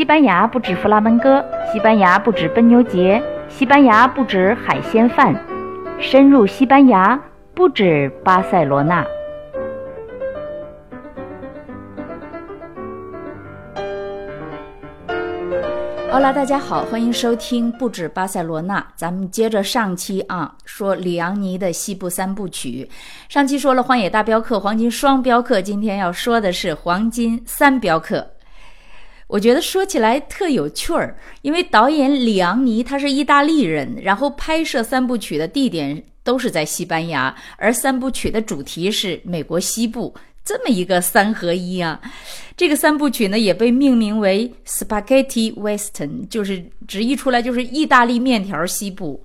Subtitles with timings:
[0.00, 5.38] 西班牙不止弗拉门戈，西班牙不止奔牛节，西班牙不止海鲜饭，
[6.00, 7.20] 深入西班牙
[7.54, 9.04] 不止巴塞罗那。
[16.10, 18.82] 好了，大家好，欢迎收听不止巴塞罗那。
[18.96, 22.88] 咱们接着上期啊，说里昂尼的西部三部曲。
[23.28, 28.26] 上期说了荒野大镖客、黄金双镖客，今天要说的是黄金三镖客。
[29.30, 40.12] 我觉得说起来特有趣儿，因为导演里昂尼他是意大利人，然后拍摄三部曲的地点都是在西班牙，而三部曲的主题是美国西部。
[40.44, 42.00] 这么一个三合一啊，
[42.56, 49.22] 这个三部曲呢也被命名为 Spaghetti Western，就是直译出来就是意大利面条西部。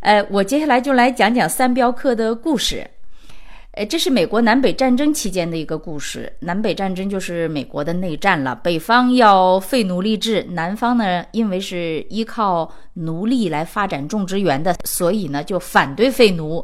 [0.00, 2.88] 呃，我接下来就来讲讲三镖客的故事。
[3.78, 6.32] 哎，这是美国南北战争期间的一个故事。
[6.40, 16.58] 南北战争就是美国的内战了，北方要废奴隶制，南方呢因为是依靠奴隶来发展种植园的，所以呢就反对废奴。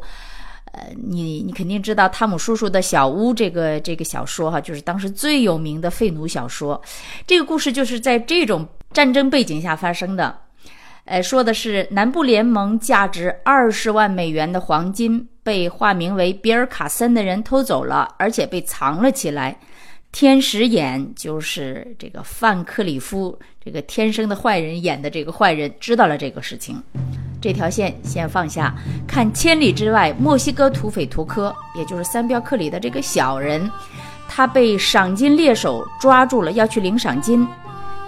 [0.73, 6.81] 呃，你你肯定知道汤姆叔叔的小屋这个这个小说哈，就是当时最有名的废奴小说。
[7.25, 10.37] 这个故事就是在这种战争背景下发生的。
[11.05, 19.55] 呃，说的是南部联盟价值二十万美元的黄金被化名为比尔卡森的人偷走了，而且被藏了起来。
[20.11, 26.81] 天使眼就是这个范克里夫，这个天生的坏人演的这个坏人，知道了这个事情。
[27.39, 28.73] 这条线先放下，
[29.07, 33.69] 看千里之外，墨西哥土匪图科，也就是三镖客里的这个小人，
[34.27, 37.47] 他被赏金猎手抓住了，要去领赏金，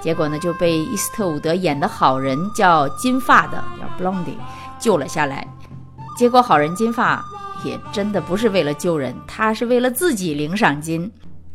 [0.01, 4.37] 结果呢就被伊斯特伍德演的好人叫金发的叫 Blondie
[4.79, 5.45] 救了下来。
[6.17, 7.23] 结果好人金发
[7.63, 11.09] 也真的不是为了救人，他是为了自己领赏金。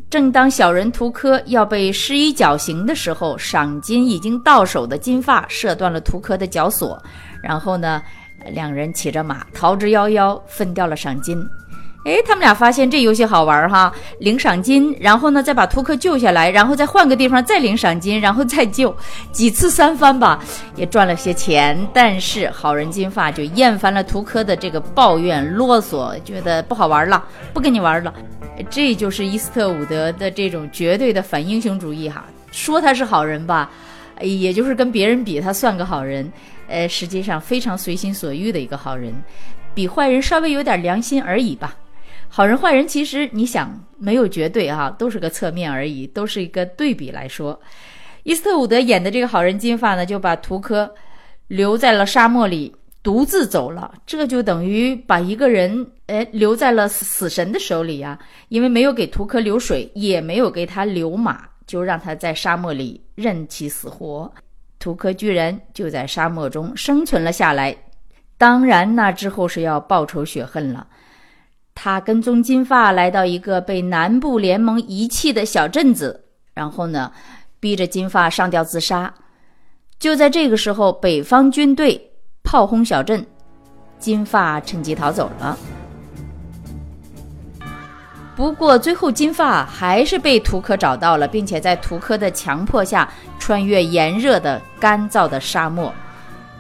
[0.08, 7.02] 正当小人图科要被施以绞刑的时候，赏金已经到手的金发射断了图科的绞索，
[7.42, 8.01] 然后呢，
[8.52, 11.42] 两人骑着马逃之夭夭，分掉了赏金。
[12.05, 18.95] 哎，他们俩发现这游戏好玩哈，领赏金，然后呢再把图科救下来，然后再换个地方再领赏金，然后再救，
[19.30, 20.42] 几次三番吧，
[20.74, 21.79] 也赚了些钱。
[21.95, 28.13] 但是好人金发就厌烦了图科的这个抱怨啰嗦，觉得不好玩了，不跟你玩了。
[28.69, 33.70] 这就是伊斯特伍德的这种绝对的反英雄主义哈，说他是好人吧，
[34.20, 36.30] 也就是跟别人比他算个好人，
[36.67, 39.14] 呃，实际上非常随心所欲的一个好人，
[39.73, 41.73] 比坏人稍微有点良心而已吧。
[42.35, 47.61] 好人坏人其实你想没有绝对哈，都是个侧面而已，都是一个对比来说。
[48.23, 50.91] 伊斯特伍德演的这个好人金发呢，就把图科
[51.48, 52.75] 留在了沙漠里。
[53.03, 58.19] 独自走了，这就等于把一个人哎留在了死神的手里呀！
[58.49, 64.33] 因为没有给图科留水，也没有给他留马，就让他在沙漠里任其死活。
[64.79, 67.77] 图科居然就在沙漠中生存了下来。
[68.39, 70.87] 当然，那之后是要报仇雪恨了。
[71.74, 76.24] 他跟踪金发来到一个被南部联盟遗弃的小镇子，
[76.55, 77.12] 然后呢，
[77.58, 79.14] 逼着金发上吊自杀。
[79.98, 82.08] 就在这个时候，北方军队。
[82.44, 83.24] 炮轰小镇，
[84.00, 85.56] 金发趁机逃走了。
[88.34, 93.08] 不过最后，金发还是被图科找到了，并且在图科的强迫下
[93.39, 95.94] 穿越炎热的、干燥的沙漠。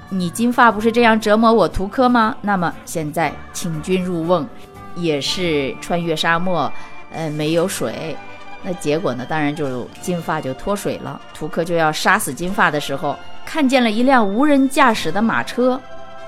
[0.08, 2.36] 你金发不是这样折磨我图科吗？
[2.42, 4.46] 那么现在请君入瓮，
[4.96, 6.72] 也是穿越沙漠，
[7.12, 8.16] 呃，没有水。
[8.64, 9.26] 那结果呢？
[9.28, 11.20] 当然就金发就脱水了。
[11.34, 15.80] 图克就要杀死金发的时候，看见了一辆无人驾驶的马车，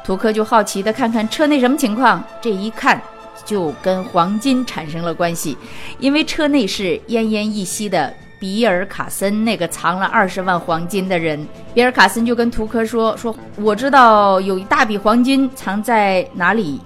[0.02, 2.22] 图克就好奇的看看车内什么情况。
[2.41, 3.00] 这一看
[3.44, 5.56] 就跟黄金产生了关系，
[6.00, 11.46] 因为车内是奄奄一息的比尔卡森，那个藏了二十万黄金的人。
[11.72, 16.81] 比尔卡森就跟图克说：“说我知道有一大笔黄金藏在哪里。”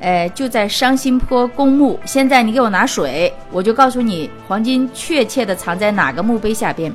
[0.00, 2.00] 呃，就在伤心坡公墓。
[2.04, 6.92] 现在你给我拿水，我就告诉你黄金确切的藏在哪个墓碑下边。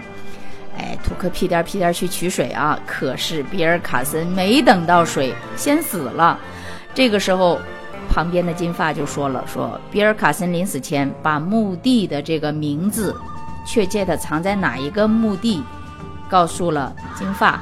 [0.77, 2.77] 哎，图克屁颠屁颠去取水啊！
[2.85, 6.38] 可是比尔卡森没等到水，先死了。
[6.94, 7.59] 这个时候，
[8.09, 13.15] 旁边的金发就说了：“说比尔卡森临死前把墓地的这个名字，
[13.65, 15.63] 确切的藏在哪一个墓地，
[16.27, 17.62] 告诉了金发。”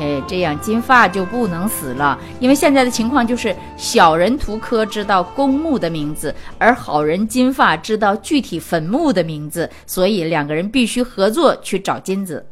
[0.00, 12.46] 哎，这样金发就不能死了，因为现在的情况就是小人图科知道公墓的名字，而好人金发知道具体坟墓的名字，所以两个人必须合作去找金子。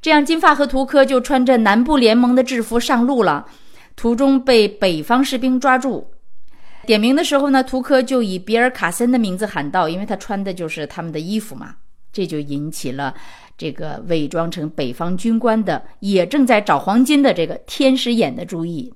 [0.00, 3.46] 这样金发和图科就穿着南部联盟的制服上路了，
[3.96, 6.06] 途中被北方士兵抓住，
[6.86, 11.76] 点名的时候呢，图科就以比尔卡森的名字喊道，因为他穿的就是他们的衣服嘛。
[12.10, 13.14] 这就引起了
[13.58, 18.94] 这个伪装成北方军官的，也正在找黄金的这个天使眼的注意。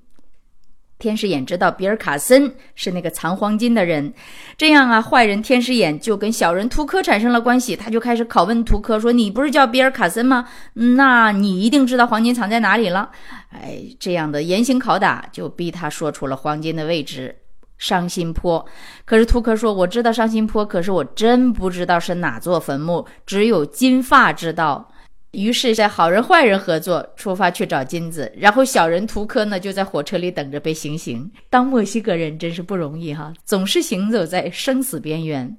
[0.99, 4.15] 天使眼知道比尔卡森是那个藏黄金的人，
[4.57, 10.49] 这样啊，坏人天使眼就跟小人图科产生了关系，他就开始拷问图科说：“你不是叫比尔卡森吗？
[10.75, 13.11] 那你一定知道黄金藏在哪里了。”
[13.51, 17.35] 哎，这样的严刑拷打就逼他说出了黄金的位置——
[17.83, 18.65] 伤心坡。
[19.05, 24.89] 可是图科说：“我知道伤心坡，可是我真不知道是哪座坟墓，只有金发知道。”
[25.33, 31.29] 于是，在好人坏人合作出发去找金子，然后小人图科呢就在火车里等着被行刑。
[31.51, 35.57] 当墨西哥人真是不容易哈，总是行走在生死边缘。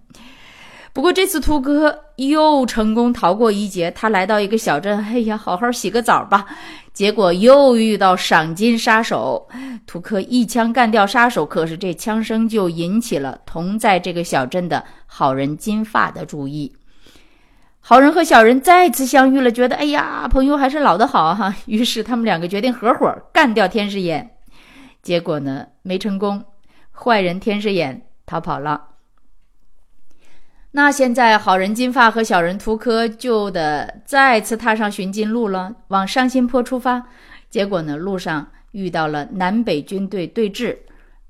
[0.93, 6.45] 不过这次图哥又成功逃过一劫，他来到一个小镇，哎呀，好好洗个澡吧。
[6.93, 9.49] 结果又遇到赏金杀手，
[9.87, 16.71] 图科一枪干掉杀手，可是这枪声就引起了同在这个小镇的好人金发的注意。
[17.79, 21.55] 好人和小人再次相遇了，觉得哎呀，朋友还是老的好哈。
[21.65, 24.29] 于是他们两个决定合伙干掉天使眼。
[25.01, 26.45] 结果呢，没成功，
[26.91, 28.92] 坏人天使眼逃跑了。
[30.75, 37.03] 那现在好人金发和小人图科就得再次踏上寻金路了，往伤心坡出发。
[37.47, 40.75] 结果呢，路上遇到了南北军队对峙，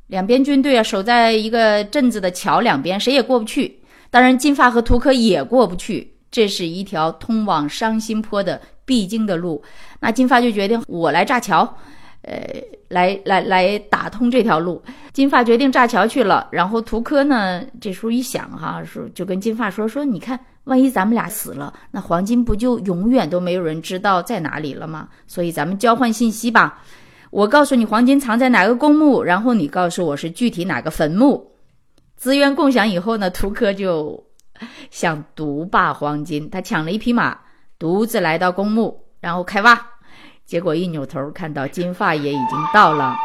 [0.07, 3.81] 两边军队啊守在一个镇子的桥两边，谁也过不去。
[4.09, 6.13] 当然，金发和图科也过不去。
[6.31, 9.61] 这是一条通往伤心坡的必经的路，
[9.99, 11.77] 那金发就决定我来炸桥，
[12.23, 14.81] 呃，来来来打通这条路。
[15.13, 25.07] 金发决定炸桥去了，然后图科呢，这时候一想哈，说就跟金发说说，你看，万一咱们俩死了，那黄金不就永远都没有人知道在哪里了吗？
[25.27, 26.81] 所以咱们交换信息吧，
[27.29, 31.51] 我告诉你黄金藏在哪个公墓，然后你告诉我是具体哪个坟墓。
[32.15, 34.23] 资源共享以后呢，图科就。
[34.91, 37.37] 想独霸黄金，他抢了一匹马，
[37.79, 39.73] 独自来到公墓，然后开挖。
[40.53, 43.17] 结果一扭头，看到金发也已经到了。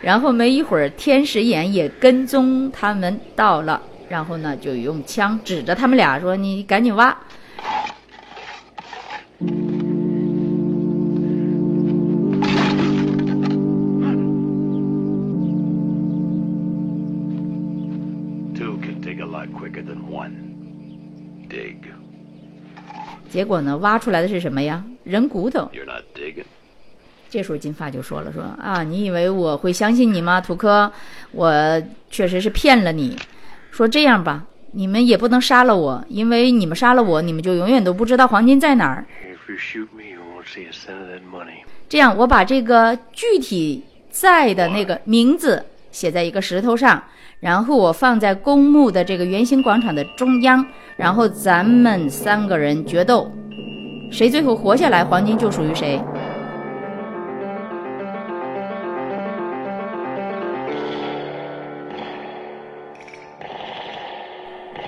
[0.00, 7.12] 然后没一会儿，天使眼也跟踪他们到了，然后呢，就用枪指着他们俩说：“你赶紧挖。”
[21.48, 21.76] dig。
[23.28, 24.84] 结果呢，挖出来的是什么呀？
[25.04, 25.68] 人骨头。
[27.28, 30.90] 这时候金发就说了：“说啊，你以为我会相信你吗，图科？
[31.32, 33.18] 我确实是骗了你。
[33.72, 39.04] 说这样吧，你们也不能杀了我，因为你们杀了我，你们就永远都不知道黄金在哪儿。
[41.88, 47.02] 这样，我把这个具体在的那个名字写在一个石头上。”
[47.40, 50.64] 然后我放在公墓的这个圆形广场的中央，
[50.96, 53.30] 然后咱们三个人决斗，
[54.10, 55.98] 谁最后活下来，黄金就属于谁。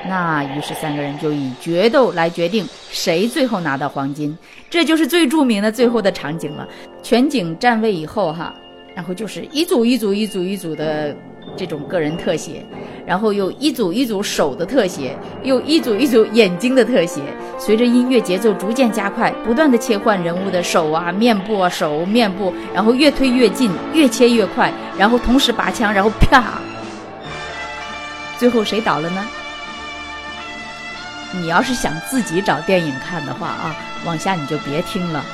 [0.08, 4.37] 那于是三个人就以决斗来决定谁最后拿到黄金，
[4.70, 6.66] 这就是最著名的最后的场景了。
[7.02, 8.55] 全景站位以后哈，
[8.98, 11.14] 然后就是一组一组一组一组的。
[11.56, 12.64] 这种个人特写，
[13.06, 17.20] 然后又一组一组手的特写，又一组一组眼睛的特写。
[17.58, 26.60] 随着音乐节奏逐渐加快，不断的切换人物的手啊、面部啊、手、面部，然后越推越近，越切越快，然后同时拔枪，然后啪，
[28.36, 29.26] 最后谁倒了呢？
[31.32, 35.24] 你要是想自己找电影看的话啊，往下你就别听了。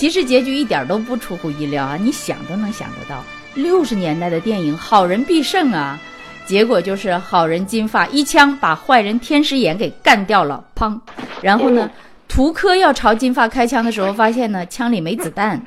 [0.00, 1.98] 其实结局一点都不出乎意料啊！
[2.00, 3.22] 你想都能想得到，
[3.54, 6.00] 六十年代的电影好人必胜啊！
[6.46, 10.98] 结果就是好人金发一枪把坏人天使眼给干掉了，砰！
[11.42, 11.90] 然后呢，
[12.26, 15.60] 图科要朝金发开枪的时候，发现呢枪里没子弹。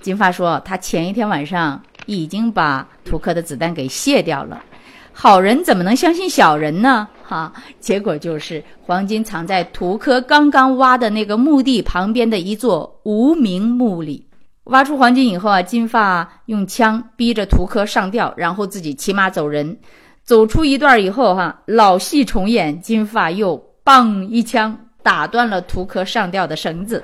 [0.00, 4.62] 金发说他前一天晚上已经把图科的子弹给卸掉了。
[5.12, 7.06] 好人怎么能相信小人呢？
[7.22, 14.26] 哈，结果就是黄金藏在图科刚刚挖的那个墓地旁边的一座无名墓里。
[14.64, 19.78] 挖出黄金以后啊，金发用枪逼着图科上吊，然后自己骑马走人。
[20.24, 27.02] 走出一段以后，哈，老戏重演，金发又嘣一枪打断了图科上吊的绳子。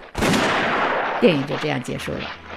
[1.21, 2.48] 电影就这样结束了。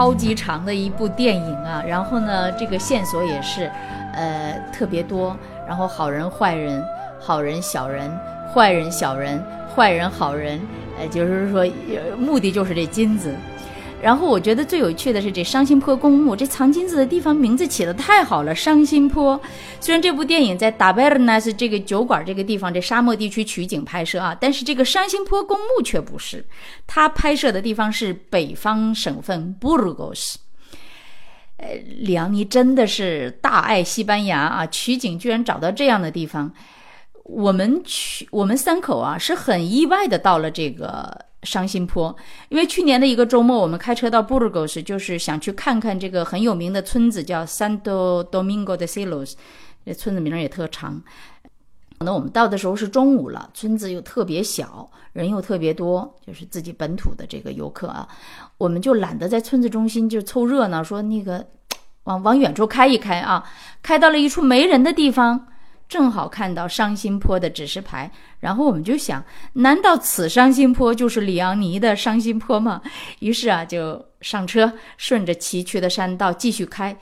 [0.00, 3.70] 超级长的一部电影啊，然后呢，这个线索也是，
[4.14, 5.36] 呃，特别多，
[5.68, 6.82] 然后好人坏人，
[7.20, 8.10] 好人小人，
[8.50, 9.44] 坏人小人，
[9.76, 10.58] 坏人好人，
[10.98, 11.70] 呃，就是说
[12.16, 13.34] 目的就是这金子。
[14.02, 18.54] 然后我觉得最有趣的是这伤心坡公墓，这藏金子的地方名字起的太好了。
[18.54, 19.38] 伤心坡，
[19.78, 26.44] 虽然这部电影在达贝尔纳斯这个酒馆这个地方这沙漠地区取景拍摄啊，但是这个伤心坡公墓却不是，
[26.86, 30.38] 它拍摄的地方是北方省份布鲁戈斯。
[31.58, 36.50] 呃，里昂尼真的是大爱西班牙啊，取景居然找到这样的地方。
[37.24, 41.29] 我们去，我们三口啊是很意外的到了这个。
[41.42, 42.14] 伤心坡，
[42.50, 49.34] 因为去年的一个周末，我们开车到布鲁戈斯，就是想去看看这个很有名的村子，叫 Santo Domingo de Silos，
[49.86, 51.02] 这村子名也特长。
[52.00, 58.08] 那我们到的时候是中午了，村子又特别小，人又特别多，就是自己本土的这个游客啊，
[58.58, 61.46] 我们就懒得在村子中心就凑热闹，说那个
[62.04, 63.44] 往往远处开一开啊，
[63.82, 65.46] 开到了一处没人的地方。
[65.90, 69.22] 正好看到伤心坡的指示牌，然后我们就想，
[69.54, 72.80] 难道此伤心坡就是里昂尼的伤心坡吗？
[73.18, 76.96] 于是啊，就上车，顺着崎岖的山道继续开。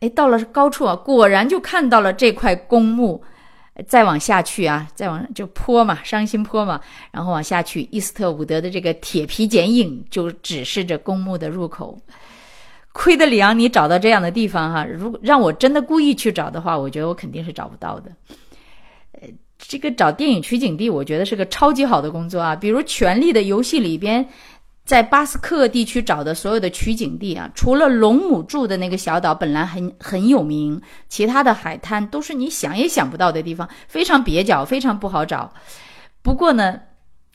[0.00, 3.22] 哎，到了高处啊，果然就看到了这块公墓。
[3.86, 6.78] 再往下去啊，再往就坡嘛，伤心坡嘛，
[7.10, 11.98] 然后往下去，伊斯特伍德的这个铁皮剪影就指示着公墓的入口。
[12.92, 18.12] 亏得里昂尼找到这样的地方哈，如果让我真的故意去找的话，我觉得我肯定是找不到的。
[19.12, 22.54] 呃，这个找电影取景地，我觉得是个超级好的工作啊。
[22.54, 24.28] 比如《权力的游戏》里边，
[24.84, 35.54] 在巴斯克地区找的所有的取景地啊，除了龙母住的那个小岛本来很很有名，其他的海滩都是你想也想不到的地方，非常蹩脚，非常不好找。
[36.20, 36.80] 不过呢，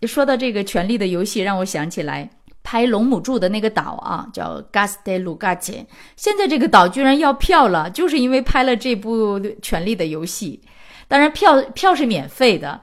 [0.03, 2.29] 说到这个《权力的游戏》，让我想起来。
[2.69, 5.85] 拍龙母柱的那个岛啊，叫 Gaste Lugace。
[6.17, 10.59] 现在这个岛居然要票了，就是因为拍了这部《权力的游戏》。
[11.07, 12.81] 当然，票票是免费的，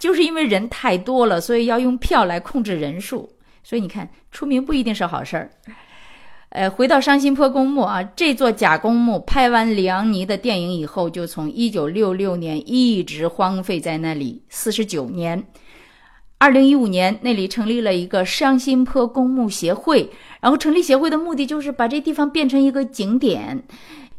[0.00, 3.30] 就是因为人太多了，所以要用票来控制人数。
[3.62, 5.48] 所以你看，出名不一定是好事儿。
[6.48, 15.44] 呃，回到伤心坡公墓啊，这座假公墓拍完里昂尼的电影以后，就从1966年一直荒废在那里四十九年。
[16.42, 20.10] 二零一五年，那里成立了一个伤心坡公墓协会。
[20.40, 23.62] 然后成立协会的目的就是把这地方变成一个景点。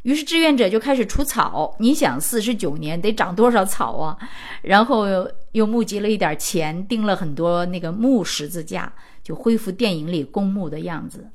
[0.04, 1.76] 于是志愿者就开始除草。
[1.80, 4.16] 你想，四十九年得长多少草啊？
[4.62, 5.08] 然后
[5.54, 11.28] 又募集了一点钱，钉了很多那个木十字架，就恢复电影里公墓的样子。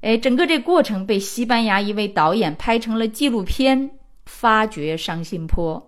[0.00, 3.90] 哎，整个这过程被西班牙一位导演拍成了纪录片
[4.24, 5.86] 《发掘伤心坡》。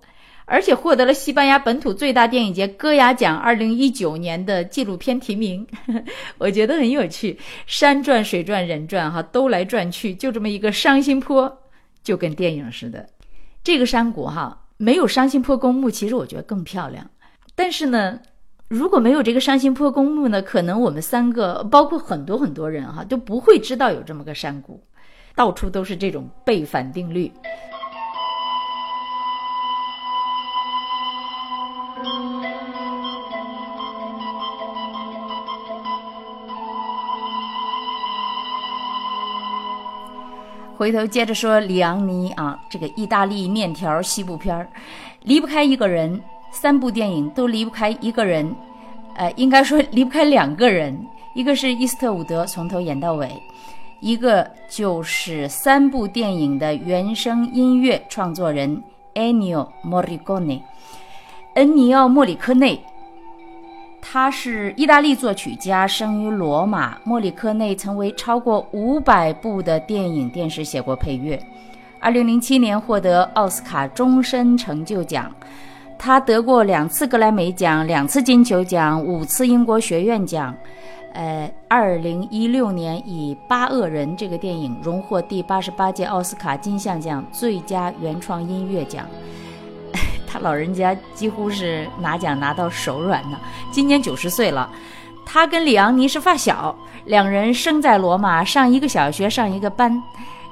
[0.51, 5.65] 而且获得了西班牙本土最大电影节戈雅奖二零一九年的纪录片提名，
[6.39, 7.39] 我觉得很有趣。
[7.67, 11.57] 山转水转人转，哈，兜来转去，就这么一个伤心坡，
[12.03, 13.09] 就跟电影似的。
[13.63, 17.09] 这个山谷哈，没有伤心坡公墓，其实我觉得更漂亮。
[17.55, 18.19] 但是呢，
[18.67, 24.83] 如果没有这个伤心坡公墓呢，可能我们三个，包括很多很多人哈，都不会知道有这么个山谷，
[25.37, 27.31] 到处都是这种背反定律。
[40.81, 44.67] 回头接着说里昂尼啊，这个意大利面条西部片儿，
[45.25, 46.19] 离不开一个人，
[46.53, 48.51] 三部电影都离不开一个人，
[49.15, 50.99] 呃，应该说离不开两个人，
[51.35, 53.31] 一个是伊斯特伍德从头演到尾，
[54.01, 58.83] 一个就是三部电影的原声音乐创作人
[59.13, 60.63] Ennio Morricone，
[61.57, 62.83] 恩尼奥·莫里科内。
[64.13, 66.99] 他是意大利作曲家，生于罗马。
[67.05, 71.41] 莫里科内曾为超过五百部的电影、电视写过配乐。
[72.01, 75.33] 二零零七年获得奥斯卡终身成就奖。
[75.97, 80.53] 他得过两次格莱美奖、两次金球奖、五次英国学院奖。
[81.13, 89.07] 呃，二零一六年以《八恶人》这个电影荣获第八十八届奥斯卡金像奖最佳原创音乐奖。
[90.31, 93.39] 他老人家几乎是拿奖拿到手软呢。
[93.73, 94.71] 今年九十岁了，
[95.27, 100.01] 他跟里昂尼是发小，两人生在罗马，上一个小学，上一个班。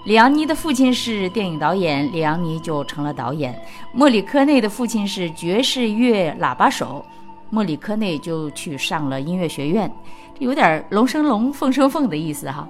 [0.04, 3.56] 里昂尼的父亲是电影导演，里昂尼就成了导演。
[3.92, 7.04] 莫里科内的父亲是爵士乐喇叭手，
[7.50, 9.90] 莫里科内就去上了音乐学院，
[10.38, 12.66] 有点龙生龙，凤生凤的意思哈。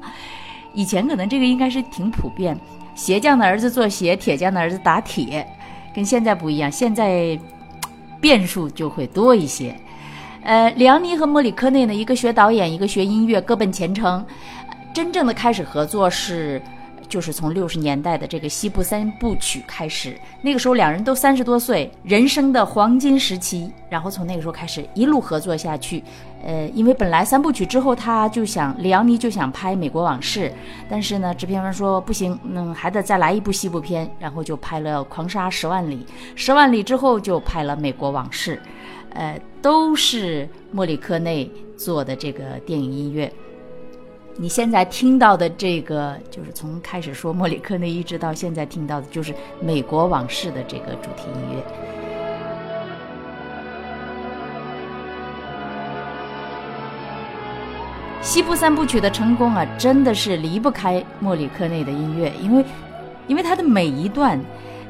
[0.74, 2.58] 以前可能这个应该是挺普遍，
[2.94, 5.46] 鞋匠的儿子做鞋，铁匠的儿子打铁。
[5.94, 7.38] 跟现在不一样，现在
[8.20, 9.74] 变数就会多一些。
[10.42, 14.24] 呃，里昂尼和莫里科内呢，一个学导演，一个学音乐，各奔前程。
[14.94, 16.60] 真正的开始合作是。
[17.08, 23.70] 就是从六十年代的这个西部三部曲开始，那个时候两人都三十多岁，人生的黄金时期。
[23.90, 26.04] 然后从那个时候开始一路合作下去。
[26.44, 30.48] 呃，因为本来三部曲之后他就想里昂尼就想拍《美国往事》，
[30.88, 35.96] 但是呢，制片方说不行，嗯，还得再来一部西部片，然后就拍了《狂沙十万里》。
[36.36, 38.56] 十万里之后就拍了《美国往事》，
[39.14, 43.32] 呃，都是莫里克内做的这个电影音乐。
[44.40, 51.64] 你现在听到的这个，就是从开始说莫里克内一直到现在听到的，就是《美国往事》的这个主题音乐。
[58.22, 62.64] 西部三部曲的成功啊，真的是离不开莫里克内的音乐，因为，
[63.26, 64.40] 因为他的每一段，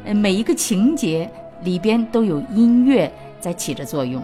[0.05, 1.31] 呃，每一个情节
[1.62, 4.23] 里边都有音乐在起着作用。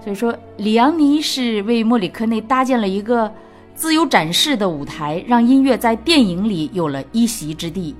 [0.00, 3.28] 所以说，里昂尼是为莫里克内搭建了一个。
[3.74, 7.94] 自由展示的舞台，让音乐在电影里有了一席之地，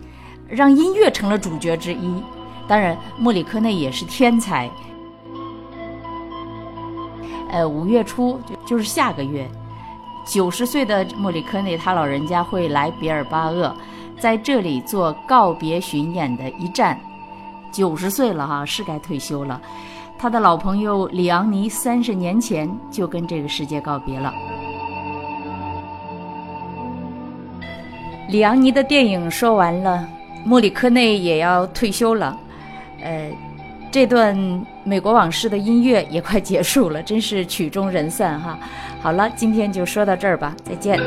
[0.49, 2.23] 让音乐成了主角之一。
[2.67, 4.71] 当然，莫里科内也是天才。
[7.51, 9.49] 呃，五月初就就是下个月，
[10.25, 13.75] 九十岁的莫里科内他老人家会来比尔巴鄂，
[14.19, 16.99] 在这里做告别巡演的一站。
[17.71, 19.61] 九十岁了哈，是该退休了。
[20.17, 24.33] 他的老朋友里昂尼三十年前就跟这个世界告别了。
[28.35, 30.05] 里昂尼的电影说完了，
[30.43, 32.37] 莫里科内也要退休了，
[33.01, 33.31] 呃，
[33.93, 34.37] 这段
[34.83, 38.59] 美国往事的音乐也快结束了，真是曲终人散哈。
[39.01, 40.99] 好了，今天就说到这儿吧，再见。